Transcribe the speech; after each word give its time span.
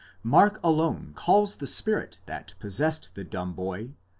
42 0.23 0.27
Mark 0.29 0.59
alone 0.63 1.13
calls 1.15 1.57
the 1.57 1.67
spirit 1.67 2.17
that 2.25 2.55
possessed 2.59 3.13
the 3.13 3.23
dumb 3.23 3.53
boy 3.53 3.89
(v. 3.89 3.93